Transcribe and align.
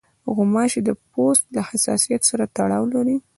غوماشې 0.35 0.81
د 0.85 0.89
پوست 1.09 1.43
له 1.55 1.61
حساسیت 1.69 2.21
سره 2.29 2.43
تړاو 2.55 2.83
لري. 2.93 3.17